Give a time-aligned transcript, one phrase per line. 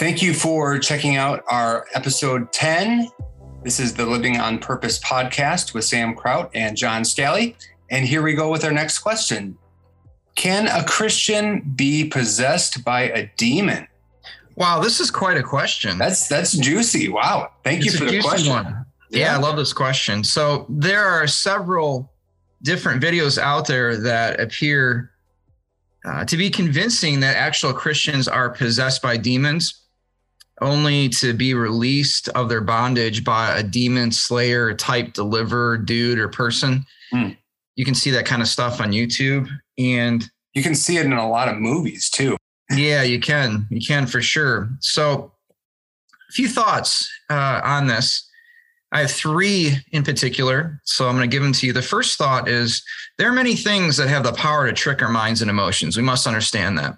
[0.00, 3.10] Thank you for checking out our episode 10.
[3.62, 7.54] This is the Living on Purpose podcast with Sam Kraut and John Scally.
[7.90, 9.58] And here we go with our next question
[10.36, 13.86] Can a Christian be possessed by a demon?
[14.56, 15.98] Wow, this is quite a question.
[15.98, 17.10] That's that's juicy.
[17.10, 17.52] Wow.
[17.62, 18.54] Thank It's you for the question.
[18.54, 18.86] one.
[19.10, 20.24] Yeah, I love this question.
[20.24, 22.10] So there are several
[22.62, 25.10] different videos out there that appear
[26.06, 29.79] uh, to be convincing that actual Christians are possessed by demons,
[30.60, 36.28] only to be released of their bondage by a demon slayer type deliverer dude or
[36.28, 36.84] person.
[37.12, 37.30] Hmm.
[37.76, 39.48] You can see that kind of stuff on YouTube.
[39.78, 42.36] And You can see it in a lot of movies too.
[42.70, 43.66] yeah, you can.
[43.70, 44.68] You can for sure.
[44.80, 45.32] So,
[46.28, 48.28] a few thoughts uh, on this.
[48.92, 50.80] I have three in particular.
[50.84, 51.72] So, I'm going to give them to you.
[51.72, 52.82] The first thought is
[53.18, 55.96] there are many things that have the power to trick our minds and emotions.
[55.96, 56.96] We must understand that.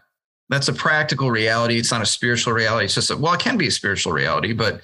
[0.52, 1.78] That's a practical reality.
[1.78, 2.84] It's not a spiritual reality.
[2.84, 4.82] It's just, a, well, it can be a spiritual reality, but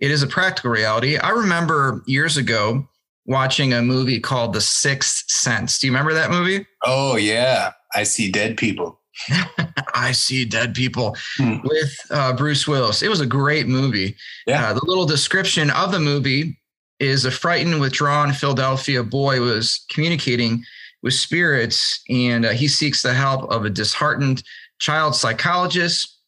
[0.00, 1.18] it is a practical reality.
[1.18, 2.88] I remember years ago
[3.26, 5.78] watching a movie called The Sixth Sense.
[5.78, 6.66] Do you remember that movie?
[6.82, 7.72] Oh yeah.
[7.94, 8.98] I see dead people.
[9.94, 11.58] I see dead people Hmm.
[11.62, 13.02] with uh, Bruce Willis.
[13.02, 14.16] It was a great movie.
[14.46, 14.70] Yeah.
[14.70, 16.58] Uh, the little description of the movie
[17.00, 20.64] is a frightened, withdrawn Philadelphia boy was communicating
[21.02, 24.42] with spirits, and uh, he seeks the help of a disheartened
[24.82, 26.18] child psychologist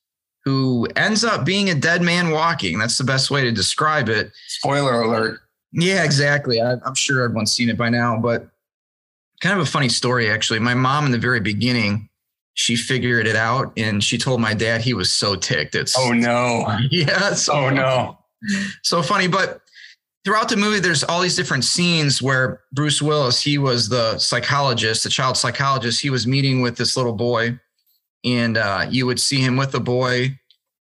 [0.44, 2.78] who ends up being a dead man walking.
[2.78, 4.30] That's the best way to describe it.
[4.47, 5.41] Spoiler alert.
[5.72, 6.62] Yeah, exactly.
[6.62, 8.48] I, I'm sure everyone's seen it by now, but
[9.41, 10.60] kind of a funny story, actually.
[10.60, 12.08] My mom, in the very beginning,
[12.52, 15.75] she figured it out and she told my dad he was so ticked.
[15.75, 16.78] It's Oh no.
[16.91, 18.19] yeah, it's so Oh no.
[18.82, 19.27] so funny.
[19.27, 19.62] But
[20.25, 25.02] throughout the movie, there's all these different scenes where Bruce Willis, he was the psychologist,
[25.02, 26.00] the child psychologist.
[26.00, 27.58] He was meeting with this little boy,
[28.25, 30.39] and uh, you would see him with the boy,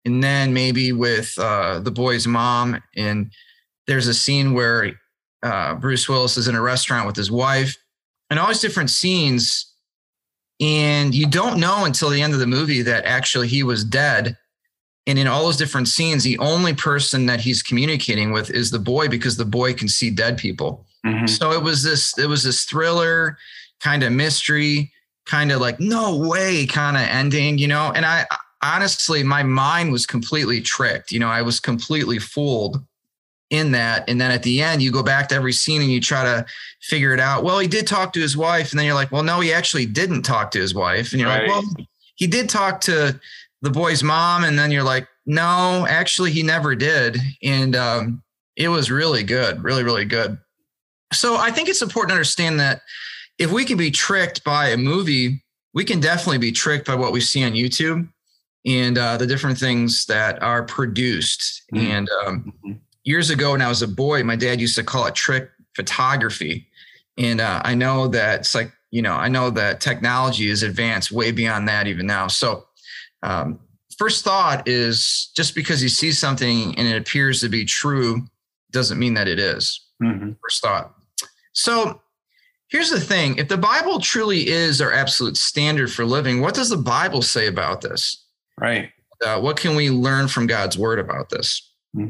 [0.06, 2.82] and then maybe with uh, the boy's mom.
[2.96, 3.32] And
[3.88, 4.94] there's a scene where
[5.42, 7.78] uh, Bruce Willis is in a restaurant with his wife,
[8.30, 9.66] and all these different scenes.
[10.62, 14.38] And you don't know until the end of the movie that actually he was dead.
[15.08, 18.78] And in all those different scenes, the only person that he's communicating with is the
[18.78, 20.86] boy because the boy can see dead people.
[21.06, 21.30] Mhm.
[21.30, 23.38] So it was this, it was this thriller
[23.80, 24.92] kind of mystery,
[25.30, 27.92] kind of like no way kind of ending, you know.
[27.96, 28.26] And I
[28.64, 31.12] honestly, my mind was completely tricked.
[31.12, 32.84] You know, I was completely fooled
[33.50, 34.08] in that.
[34.10, 36.46] And then at the end, you go back to every scene and you try to
[36.82, 37.44] figure it out.
[37.44, 39.86] Well, he did talk to his wife, and then you're like, well, no, he actually
[39.86, 41.48] didn't talk to his wife, and you're Right.
[41.48, 41.86] like, well,
[42.16, 43.20] he did talk to
[43.62, 48.24] the boy's mom, and then you're like, no, actually, he never did, and um,
[48.56, 50.38] it was really good, really, really good.
[51.14, 52.82] So I think it's important to understand that
[53.40, 57.12] if we can be tricked by a movie, we can definitely be tricked by what
[57.14, 58.08] we see on YouTube
[58.66, 61.64] and uh, the different things that are produced.
[61.74, 61.80] Mhm.
[61.82, 62.80] And um, Mhm.
[63.04, 66.68] years ago, when I was a boy, my dad used to call it trick photography.
[67.18, 71.12] And uh, I know that it's like, you know, I know that technology is advanced
[71.12, 72.28] way beyond that even now.
[72.28, 72.68] So,
[73.24, 73.60] um,
[73.98, 78.26] first thought is just because you see something and it appears to be true
[78.72, 79.82] doesn't mean that it is.
[80.02, 80.38] Mhm.
[80.42, 80.96] First thought.
[81.54, 82.02] So,
[82.70, 86.70] here's the thing if the Bible truly is our absolute standard for living, what does
[86.70, 88.24] the Bible say about this?
[88.58, 88.92] Right.
[89.26, 91.72] uh, what can we learn from God's word about this?
[91.94, 92.10] Hmm.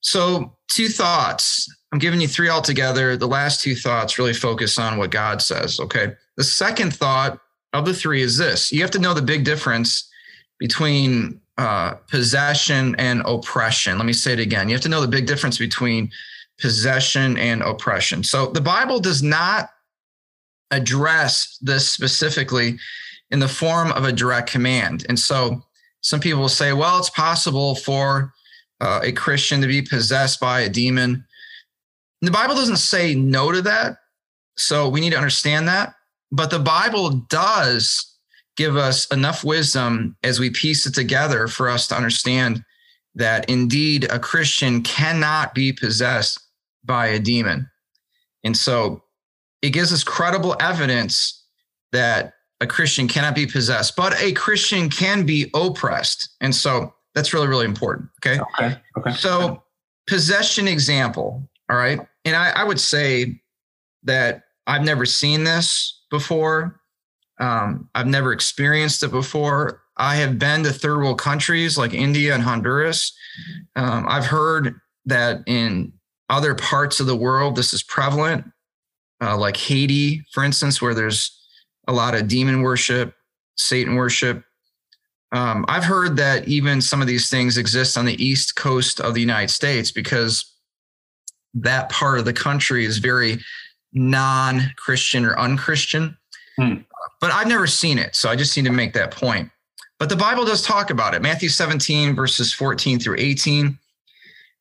[0.00, 1.72] So, two thoughts.
[1.92, 3.16] I'm giving you three altogether.
[3.16, 5.78] The last two thoughts really focus on what God says.
[5.78, 6.14] Okay.
[6.36, 7.38] The second thought
[7.72, 10.10] of the three is this you have to know the big difference
[10.58, 13.98] between uh, possession and oppression.
[13.98, 14.68] Let me say it again.
[14.68, 16.10] You have to know the big difference between
[16.58, 18.24] possession and oppression.
[18.24, 19.70] So, the Bible does not
[20.72, 22.78] address this specifically
[23.30, 25.06] in the form of a direct command.
[25.08, 25.62] And so,
[26.00, 28.32] some people will say, well, it's possible for
[28.80, 31.24] uh, a Christian to be possessed by a demon.
[32.20, 33.98] The Bible doesn't say no to that.
[34.56, 35.94] So we need to understand that.
[36.32, 38.12] But the Bible does
[38.56, 42.64] give us enough wisdom as we piece it together for us to understand
[43.14, 46.40] that indeed a Christian cannot be possessed
[46.84, 47.70] by a demon.
[48.44, 49.02] And so
[49.62, 51.44] it gives us credible evidence
[51.92, 56.36] that a Christian cannot be possessed, but a Christian can be oppressed.
[56.40, 58.08] And so that's really, really important.
[58.24, 58.40] Okay.
[58.40, 58.76] Okay.
[58.98, 59.12] Okay.
[59.12, 59.62] So,
[60.06, 61.48] possession example.
[61.70, 62.00] All right.
[62.24, 63.40] And I, I would say
[64.04, 66.80] that I've never seen this before.
[67.40, 69.82] Um, I've never experienced it before.
[69.96, 73.12] I have been to third world countries like India and Honduras.
[73.76, 75.92] Um, I've heard that in
[76.28, 78.44] other parts of the world, this is prevalent,
[79.22, 81.38] uh, like Haiti, for instance, where there's
[81.86, 83.14] a lot of demon worship,
[83.56, 84.42] Satan worship.
[85.30, 89.14] Um, I've heard that even some of these things exist on the east coast of
[89.14, 90.52] the United States because
[91.54, 93.38] that part of the country is very
[93.92, 96.16] non-Christian or unchristian.
[96.56, 96.74] Hmm.
[97.20, 99.50] But I've never seen it, so I just need to make that point.
[99.98, 101.22] But the Bible does talk about it.
[101.22, 103.78] Matthew 17 verses 14 through 18.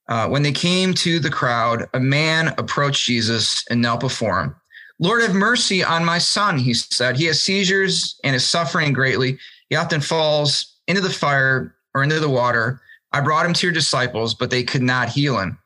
[0.08, 4.56] Uh, when they came to the crowd, a man approached Jesus and knelt before him.
[5.00, 7.18] Lord, have mercy on my son, he said.
[7.18, 9.38] He has seizures and is suffering greatly.
[9.70, 12.82] He often falls into the fire or into the water.
[13.12, 15.58] I brought him to your disciples, but they could not heal him.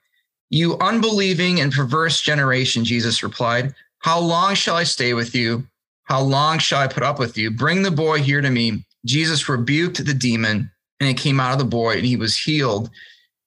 [0.49, 5.67] You unbelieving and perverse generation, Jesus replied, How long shall I stay with you?
[6.03, 7.51] How long shall I put up with you?
[7.51, 8.85] Bring the boy here to me.
[9.05, 12.89] Jesus rebuked the demon, and it came out of the boy, and he was healed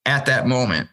[0.09, 0.89] at that moment.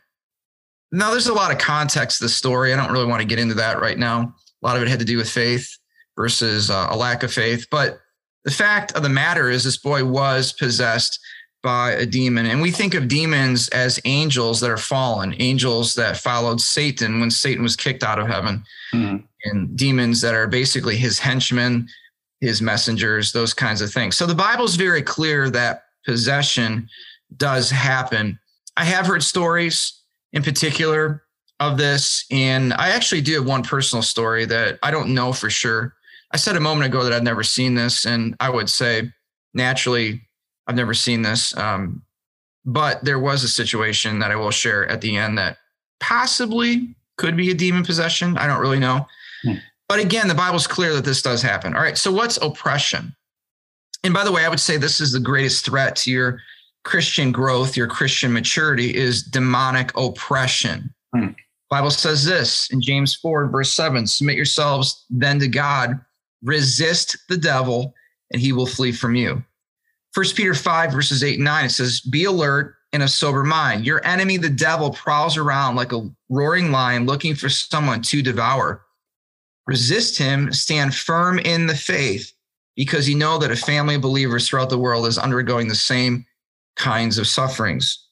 [0.91, 2.71] Now, there's a lot of context to the story.
[2.71, 4.35] I don't really want to get into that right now.
[4.61, 5.77] A lot of it had to do with faith
[6.15, 7.65] versus uh, a lack of faith.
[7.71, 7.99] But
[8.43, 11.19] the fact of the matter is, this boy was possessed
[11.63, 12.45] by a demon.
[12.45, 17.31] And we think of demons as angels that are fallen, angels that followed Satan when
[17.31, 18.63] Satan was kicked out of heaven,
[18.93, 19.25] mm-hmm.
[19.45, 21.87] and demons that are basically his henchmen,
[22.41, 24.15] his messengers, those kinds of things.
[24.15, 26.87] So the Bible's very clear that possession
[27.37, 28.39] does happen.
[28.77, 30.01] I have heard stories
[30.33, 31.23] in particular
[31.59, 35.49] of this, and I actually do have one personal story that I don't know for
[35.49, 35.93] sure.
[36.31, 39.11] I said a moment ago that I've never seen this, and I would say
[39.53, 40.21] naturally
[40.67, 41.55] I've never seen this.
[41.57, 42.01] Um,
[42.65, 45.57] but there was a situation that I will share at the end that
[45.99, 48.37] possibly could be a demon possession.
[48.37, 49.07] I don't really know.
[49.43, 49.53] Hmm.
[49.87, 51.75] But again, the Bible's clear that this does happen.
[51.75, 51.97] All right.
[51.97, 53.15] So what's oppression?
[54.03, 56.39] And by the way, I would say this is the greatest threat to your
[56.85, 60.93] Christian growth, your Christian maturity is demonic oppression.
[61.13, 61.29] Hmm.
[61.69, 65.99] Bible says this in James 4, verse 7 submit yourselves then to God,
[66.43, 67.93] resist the devil,
[68.31, 69.43] and he will flee from you.
[70.13, 73.85] First Peter 5, verses 8 and 9, it says, Be alert and of sober mind.
[73.85, 78.85] Your enemy, the devil, prowls around like a roaring lion looking for someone to devour.
[79.65, 82.31] Resist him, stand firm in the faith,
[82.75, 86.25] because you know that a family of believers throughout the world is undergoing the same
[86.75, 88.07] kinds of sufferings.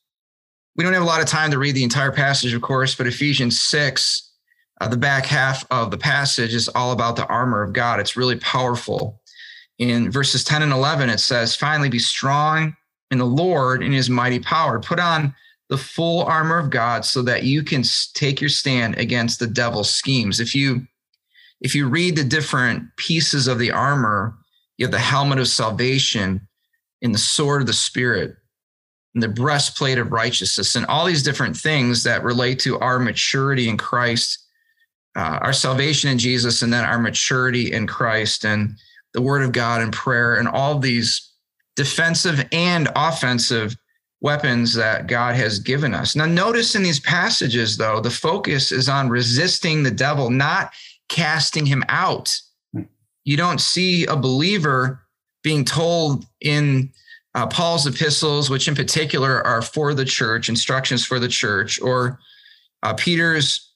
[0.76, 3.08] We don't have a lot of time to read the entire passage, of course, but
[3.08, 4.32] Ephesians 6,
[4.82, 8.00] uh, the back half of the passage is all about the armor of God.
[8.00, 9.22] It's really powerful
[9.80, 12.76] in verses 10 and 11, it says, Finally, be strong
[13.12, 14.80] in the Lord in his mighty power.
[14.80, 15.34] Put on
[15.70, 17.84] the full armor of God so that you can
[18.14, 20.40] take your stand against the devil's schemes.
[20.40, 20.86] If you
[21.62, 24.36] if you read the different pieces of the armor,
[24.78, 26.46] you have the helmet of salvation
[27.02, 28.36] and the sword of the spirit
[29.16, 33.78] the breastplate of righteousness and all these different things that relate to our maturity in
[33.78, 34.40] Christ,
[35.16, 38.46] uh, our salvation in Jesus, and then our maturity in Christ.
[38.46, 38.76] And
[39.14, 41.32] the word of God and prayer and all these
[41.76, 43.76] defensive and offensive
[44.22, 46.16] weapons that God has given us.
[46.16, 50.74] Now, notice in these passages, though, the focus is on resisting the devil, not
[51.10, 52.36] casting him out.
[53.26, 55.04] You don't see a believer
[55.44, 56.92] being told in
[57.36, 62.20] uh, Paul's epistles, which in particular are for the church, instructions for the church, or
[62.84, 63.72] uh, Peter's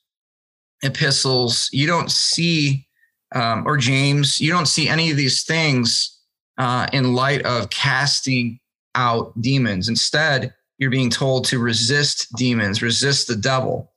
[0.83, 2.87] epistles, you don't see
[3.35, 6.19] um, or James, you don't see any of these things
[6.57, 8.59] uh, in light of casting
[8.95, 9.89] out demons.
[9.89, 13.91] Instead, you're being told to resist demons, resist the devil.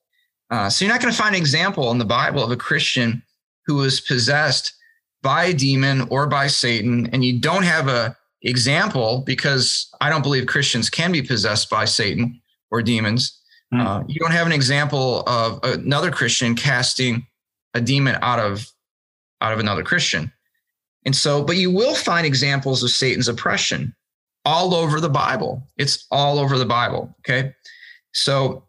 [0.50, 3.22] Uh, so you're not going to find an example in the Bible of a Christian
[3.66, 4.74] who was possessed
[5.22, 10.22] by a demon or by Satan, and you don't have a example because I don't
[10.22, 13.38] believe Christians can be possessed by Satan or demons.
[13.72, 13.86] Mm.
[13.86, 17.26] Uh, you don't have an example of another Christian casting
[17.74, 18.66] a demon out of
[19.40, 20.32] out of another Christian.
[21.06, 23.94] And so, but you will find examples of Satan's oppression
[24.44, 25.62] all over the Bible.
[25.78, 27.14] It's all over the Bible.
[27.20, 27.54] Okay.
[28.12, 28.64] So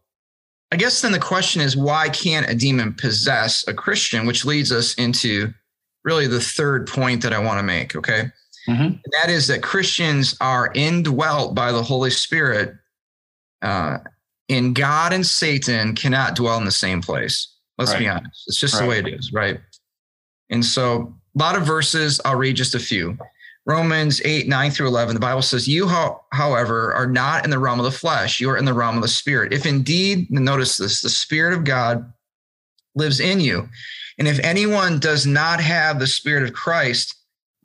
[0.72, 4.26] I guess then the question is why can't a demon possess a Christian?
[4.26, 5.54] Which leads us into
[6.04, 7.96] really the third point that I want to make.
[7.96, 8.32] Okay.
[8.68, 8.98] Mm-hmm.
[9.20, 12.76] that is that Christians are indwelt by the Holy Spirit.
[13.62, 13.98] Uh,
[14.50, 17.48] and God and Satan cannot dwell in the same place.
[17.78, 18.00] Let's right.
[18.00, 18.44] be honest.
[18.48, 18.82] It's just right.
[18.84, 19.60] the way it is, right?
[20.50, 23.18] And so, a lot of verses, I'll read just a few.
[23.66, 25.88] Romans 8, 9 through 11, the Bible says, You,
[26.32, 29.02] however, are not in the realm of the flesh, you are in the realm of
[29.02, 29.54] the spirit.
[29.54, 32.12] If indeed, notice this, the spirit of God
[32.96, 33.70] lives in you.
[34.18, 37.16] And if anyone does not have the spirit of Christ,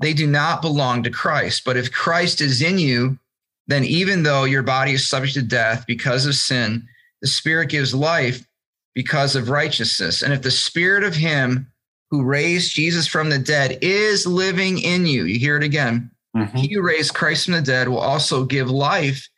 [0.00, 1.62] they do not belong to Christ.
[1.64, 3.18] But if Christ is in you,
[3.66, 6.86] then even though your body is subject to death because of sin,
[7.22, 8.46] the spirit gives life
[8.94, 10.22] because of righteousness.
[10.22, 11.70] And if the spirit of him
[12.10, 15.24] who raised Jesus from the dead is living in you.
[15.24, 16.10] You hear it again.
[16.36, 16.56] Mm-hmm.
[16.56, 19.28] He who raised Christ from the dead will also give life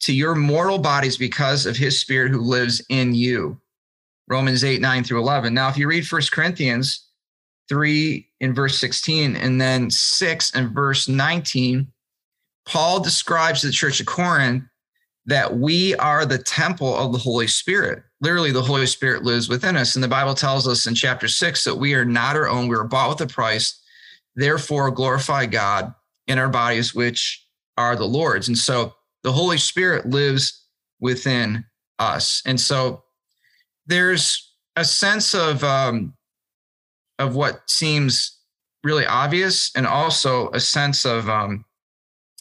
[0.00, 3.60] to your mortal bodies because of his spirit who lives in you.
[4.28, 5.54] Romans 8, 9 through 11.
[5.54, 7.05] Now, if you read First Corinthians
[7.68, 11.86] 3 in verse 16 and then 6 and verse 19,
[12.66, 14.64] Paul describes the church of Corinth
[15.26, 18.02] that we are the temple of the Holy Spirit.
[18.20, 19.94] Literally, the Holy Spirit lives within us.
[19.94, 22.76] And the Bible tells us in chapter 6 that we are not our own, we
[22.76, 23.80] were bought with a price.
[24.36, 25.94] Therefore, glorify God
[26.26, 27.44] in our bodies, which
[27.76, 28.48] are the Lord's.
[28.48, 30.66] And so the Holy Spirit lives
[31.00, 31.64] within
[31.98, 32.42] us.
[32.46, 33.02] And so
[33.86, 36.14] there's a sense of um,
[37.18, 38.38] of what seems
[38.84, 41.64] really obvious, and also a sense of um,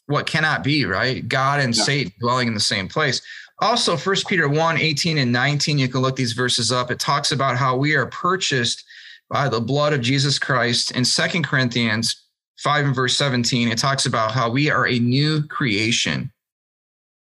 [0.07, 0.85] what cannot be.
[0.85, 1.83] Right, God and yeah.
[1.83, 3.21] Satan dwelling in the same place.
[3.59, 6.91] Also, First Peter 1, 18 and 19, you can look these verses up.
[6.91, 8.83] It talks about how we are purchased
[9.29, 10.91] by the blood of Jesus Christ.
[10.91, 12.23] In Second Corinthians
[12.59, 16.31] 5 and verse 17, it talks about how we are a new creation.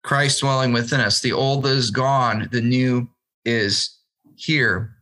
[0.03, 1.21] Christ dwelling within us.
[1.21, 3.09] The old is gone, the new
[3.45, 3.97] is
[4.35, 4.95] here.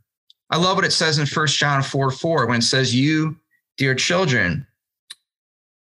[0.51, 3.37] I love what it says in First John 4 4 when it says, You,
[3.77, 4.67] dear children,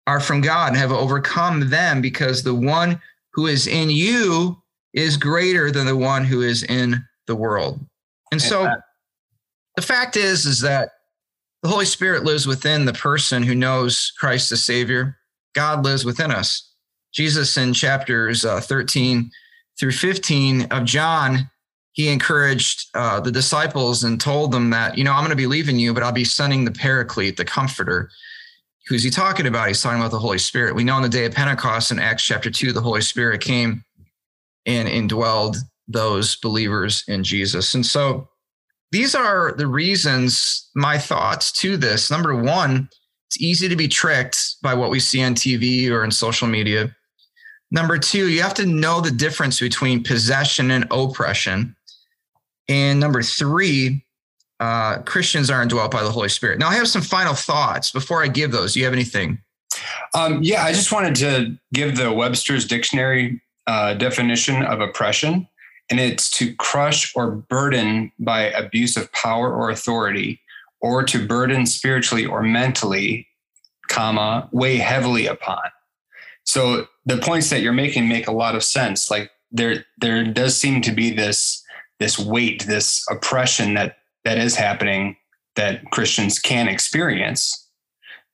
[0.06, 3.00] are from God and have overcome them because the one
[3.32, 4.62] who is in you
[4.94, 7.80] is greater than the one who is in the world.
[8.30, 8.68] And so
[9.76, 10.90] the fact is, is that
[11.62, 15.16] the Holy Spirit lives within the person who knows Christ the Savior.
[15.54, 16.70] God lives within us.
[17.12, 19.30] Jesus in chapters uh, 13
[19.78, 21.50] through 15 of John
[21.92, 25.46] he encouraged uh, the disciples and told them that, you know, I'm going to be
[25.46, 28.10] leaving you, but I'll be sending the paraclete, the comforter.
[28.88, 29.68] Who's he talking about?
[29.68, 30.74] He's talking about the Holy Spirit.
[30.74, 33.84] We know on the day of Pentecost in Acts chapter 2, the Holy Spirit came
[34.64, 37.74] and indwelled those believers in Jesus.
[37.74, 38.28] And so
[38.90, 42.10] these are the reasons, my thoughts to this.
[42.10, 42.88] Number one,
[43.28, 46.94] it's easy to be tricked by what we see on TV or in social media.
[47.70, 51.74] Number two, you have to know the difference between possession and oppression.
[52.72, 54.02] And number three,
[54.58, 56.58] uh, Christians are indwelt by the Holy Spirit.
[56.58, 58.72] Now, I have some final thoughts before I give those.
[58.72, 59.42] Do you have anything?
[60.14, 65.46] Um, yeah, I just wanted to give the Webster's Dictionary uh, definition of oppression,
[65.90, 70.40] and it's to crush or burden by abuse of power or authority,
[70.80, 73.26] or to burden spiritually or mentally,
[73.88, 75.60] comma, weigh heavily upon.
[76.44, 79.10] So the points that you're making make a lot of sense.
[79.10, 81.62] Like there, there does seem to be this
[82.02, 85.16] this weight, this oppression that that is happening
[85.54, 87.70] that Christians can experience.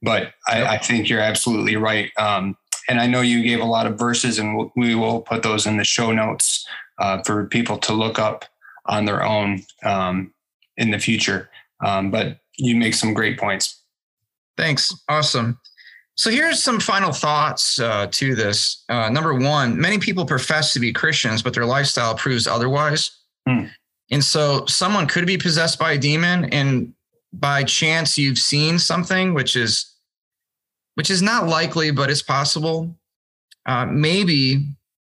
[0.01, 2.11] But I, I think you're absolutely right.
[2.17, 2.57] Um,
[2.89, 5.77] and I know you gave a lot of verses, and we will put those in
[5.77, 6.67] the show notes
[6.99, 8.47] uh, for people to look up
[8.87, 10.33] on their own um,
[10.79, 11.51] in the future.
[11.85, 13.83] Um, but you make some great points.
[14.57, 14.95] Thanks.
[15.11, 15.61] Awesome.
[16.15, 18.83] So here's some final thoughts uh, to this.
[18.89, 23.11] Uh, number one, many people profess to be Christians, but their lifestyle proves otherwise.
[23.49, 23.65] Hmm.
[24.11, 26.93] And so someone could be possessed by a demon and
[27.33, 29.95] by chance you've seen something which is
[30.95, 32.95] which is not likely but it's possible.
[33.67, 34.67] Uh, maybe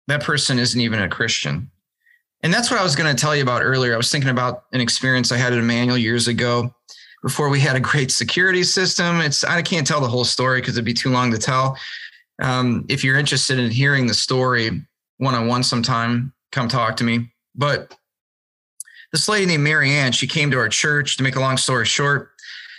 [0.08, 1.70] that person isn't even a christian.
[2.44, 3.94] And that's what i was going to tell you about earlier.
[3.94, 6.74] I was thinking about an experience i had at emmanuel years ago
[7.24, 9.22] before we had a great security system.
[9.22, 11.76] It's i can't tell the whole story because it'd be too long to tell.
[12.40, 14.84] Um, if you're interested in hearing the story
[15.18, 17.32] one-on-one sometime come talk to me.
[17.56, 17.96] But
[19.18, 22.30] this lady named Marianne, she came to our church to make a long story short.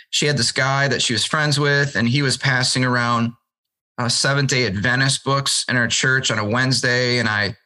[0.09, 3.33] She had this guy that she was friends with, and he was passing around
[3.97, 7.19] uh, Seventh day Adventist books in our church on a Wednesday.
[7.19, 7.57] And I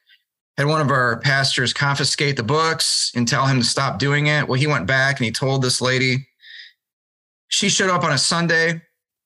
[0.57, 4.47] had one of our pastors confiscate the books and tell him to stop doing it.
[4.47, 6.27] Well, he went back and he told this lady,
[7.49, 8.81] she showed up on a Sunday.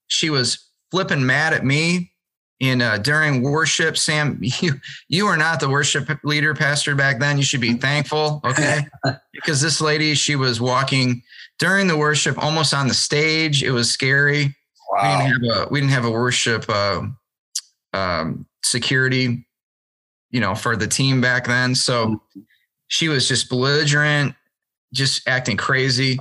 [0.07, 2.11] She was flipping mad at me
[2.59, 4.73] in uh, during worship sam you
[5.07, 7.37] you are not the worship leader pastor back then.
[7.37, 8.87] You should be thankful okay?
[9.33, 11.21] Because this lady she was walking
[11.59, 13.61] during the worship almost on the stage.
[13.63, 14.55] It was scary.
[14.91, 15.19] Wow.
[15.19, 17.03] we didn't have a we didn't have a worship uh,
[17.93, 19.45] um, security
[20.31, 21.75] you know for the team back then.
[21.75, 22.21] So
[22.87, 24.33] she was just belligerent
[24.93, 26.17] just acting crazy.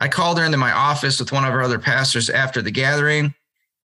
[0.00, 3.34] I called her into my office with one of our other pastors after the gathering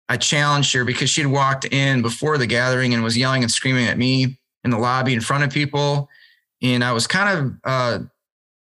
[0.10, 3.88] I challenged her because she'd walked in before the gathering and was yelling and screaming
[3.88, 6.10] at me in the lobby in front of people.
[6.62, 8.04] And I was kind of uh,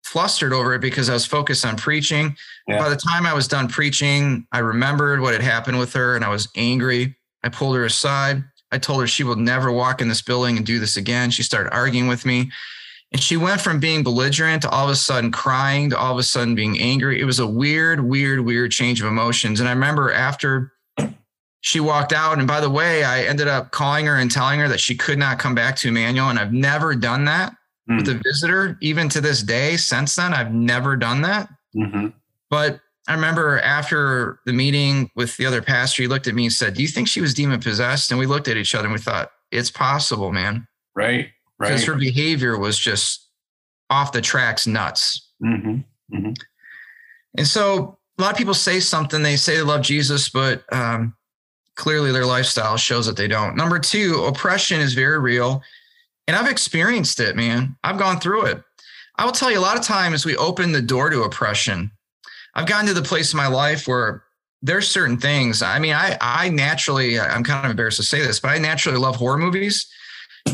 [0.04, 2.36] flustered over it because I was focused on preaching.
[2.68, 2.80] Yeah.
[2.80, 6.26] By the time I was done preaching, I remembered what had happened with her and
[6.26, 7.16] I was angry.
[7.44, 8.44] I pulled her aside.
[8.74, 11.32] I told her she will never walk in this building and do this again.
[11.32, 12.52] She started arguing with me.
[13.14, 16.20] And she went from being belligerent to all of a sudden crying to all of
[16.20, 17.22] a sudden being angry.
[17.22, 19.62] It was a weird, weird, weird change of emotions.
[19.62, 20.74] And I remember after
[21.68, 22.38] she walked out.
[22.38, 25.20] And by the way, I ended up calling her and telling her that she could
[25.20, 26.30] not come back to Emmanuel.
[26.30, 27.54] And I've never done that
[27.90, 27.98] mm.
[27.98, 29.76] with a visitor, even to this day.
[29.76, 31.50] Since then, I've never done that.
[31.76, 32.08] Mm-hmm.
[32.50, 36.54] But I remember after the meeting with the other pastor, he looked at me and
[36.54, 38.12] said, Do you think she was demon possessed?
[38.12, 40.66] And we looked at each other and we thought, It's possible, man.
[40.96, 41.32] Right.
[41.60, 41.68] Right.
[41.68, 43.28] Because her behavior was just
[43.90, 45.34] off the tracks nuts.
[45.44, 46.16] Mm-hmm.
[46.16, 46.32] Mm-hmm.
[47.38, 51.14] And so a lot of people say something, they say they love Jesus, but um,
[51.78, 53.56] clearly their lifestyle shows that they don't.
[53.56, 55.62] Number two, oppression is very real.
[56.28, 57.78] And I've experienced it, man.
[57.84, 58.62] I've gone through it.
[59.16, 61.92] I will tell you a lot of times we open the door to oppression.
[62.54, 64.24] I've gotten to the place in my life where
[64.62, 65.62] there's certain things.
[65.62, 68.98] I mean, I I naturally, I'm kind of embarrassed to say this, but I naturally
[68.98, 69.88] love horror movies.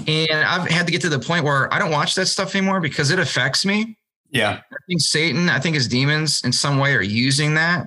[0.08, 2.82] And I've had to get to the point where I don't watch that stuff anymore
[2.82, 3.98] because it affects me.
[4.30, 4.60] Yeah.
[4.72, 7.86] I think Satan, I think his demons in some way are using that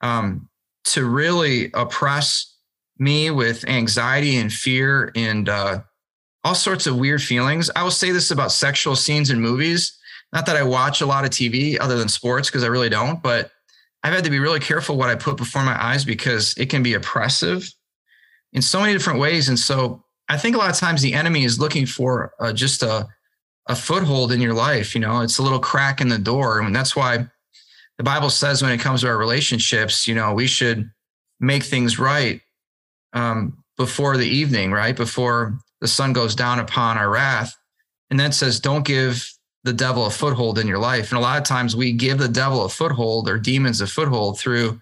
[0.00, 0.48] um,
[0.84, 2.51] to really oppress
[2.98, 5.80] me with anxiety and fear and uh,
[6.44, 7.70] all sorts of weird feelings.
[7.74, 9.98] I will say this about sexual scenes in movies.
[10.32, 13.22] Not that I watch a lot of TV other than sports, because I really don't,
[13.22, 13.50] but
[14.02, 16.82] I've had to be really careful what I put before my eyes because it can
[16.82, 17.70] be oppressive
[18.52, 19.48] in so many different ways.
[19.48, 22.82] And so I think a lot of times the enemy is looking for uh, just
[22.82, 23.06] a,
[23.68, 24.94] a foothold in your life.
[24.94, 26.60] You know, it's a little crack in the door.
[26.60, 27.26] And that's why
[27.98, 30.90] the Bible says when it comes to our relationships, you know, we should
[31.38, 32.40] make things right
[33.12, 34.96] um, before the evening, right?
[34.96, 37.54] Before the sun goes down upon our wrath.
[38.10, 39.28] And that says, don't give
[39.64, 41.10] the devil a foothold in your life.
[41.10, 44.38] And a lot of times we give the devil a foothold or demons a foothold
[44.38, 44.80] through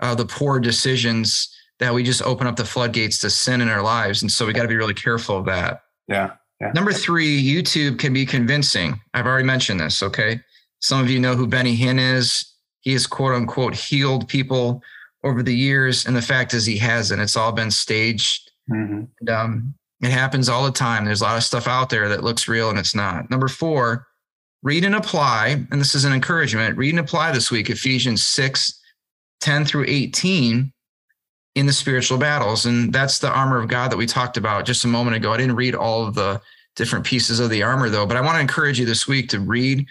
[0.00, 3.82] uh, the poor decisions that we just open up the floodgates to sin in our
[3.82, 4.22] lives.
[4.22, 5.82] And so we got to be really careful of that.
[6.08, 6.32] Yeah.
[6.60, 6.72] yeah.
[6.72, 9.00] Number three, YouTube can be convincing.
[9.14, 10.02] I've already mentioned this.
[10.02, 10.40] Okay.
[10.80, 12.54] Some of you know who Benny Hinn is.
[12.80, 14.82] He has quote unquote healed people
[15.24, 16.06] over the years.
[16.06, 17.20] And the fact is, he hasn't.
[17.20, 18.50] It's all been staged.
[18.70, 19.04] Mm-hmm.
[19.20, 21.04] And, um, it happens all the time.
[21.04, 23.30] There's a lot of stuff out there that looks real and it's not.
[23.30, 24.06] Number four,
[24.62, 25.66] read and apply.
[25.70, 26.76] And this is an encouragement.
[26.76, 28.80] Read and apply this week, Ephesians 6,
[29.40, 30.72] 10 through 18
[31.56, 32.66] in the spiritual battles.
[32.66, 35.32] And that's the armor of God that we talked about just a moment ago.
[35.32, 36.40] I didn't read all of the
[36.76, 39.40] different pieces of the armor though, but I want to encourage you this week to
[39.40, 39.84] read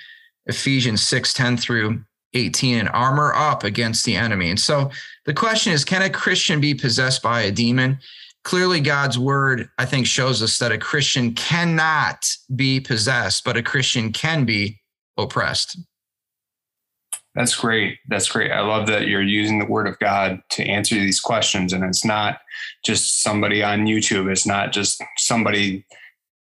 [0.46, 2.02] Ephesians 6, 10 through
[2.34, 4.50] 18 and armor up against the enemy.
[4.50, 4.92] And so
[5.26, 8.00] the question is can a Christian be possessed by a demon?
[8.44, 13.63] Clearly, God's word, I think, shows us that a Christian cannot be possessed, but a
[13.63, 14.80] Christian can be
[15.18, 15.78] oppressed.
[17.36, 18.00] That's great.
[18.08, 18.52] That's great.
[18.52, 21.72] I love that you're using the word of God to answer these questions.
[21.72, 22.40] And it's not
[22.84, 24.32] just somebody on YouTube.
[24.32, 25.86] It's not just somebody,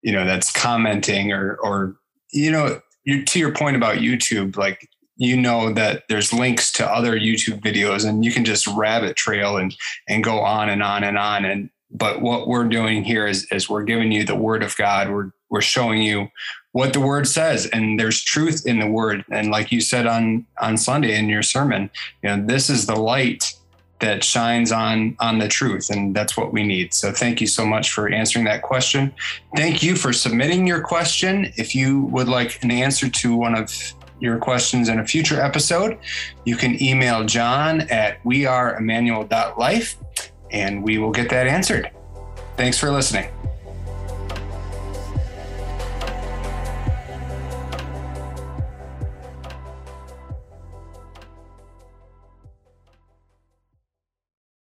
[0.03, 1.95] you know, that's commenting or, or,
[2.31, 6.89] you know, you, to your point about YouTube, like you know that there's links to
[6.89, 9.75] other YouTube videos and you can just rabbit trail and
[10.07, 11.45] and go on and on and on.
[11.45, 15.09] And but what we're doing here is is we're giving you the word of God.
[15.09, 16.29] We're we're showing you
[16.71, 19.23] what the word says and there's truth in the word.
[19.31, 21.91] And like you said on on Sunday in your sermon
[22.23, 23.53] you know this is the light
[23.99, 26.93] that shines on on the truth and that's what we need.
[26.93, 29.13] So thank you so much for answering that question.
[29.55, 31.53] Thank you for submitting your question.
[31.55, 33.71] If you would like an answer to one of
[34.23, 35.99] your questions in a future episode,
[36.45, 39.97] you can email John at weareemmanuel.life
[40.51, 41.91] and we will get that answered.
[42.55, 43.29] Thanks for listening.